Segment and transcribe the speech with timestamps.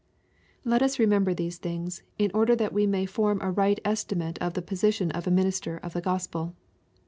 [0.65, 4.55] Let us remember these things, in order that we may form a right estimate of
[4.55, 6.55] the position of a minister of the Gospel.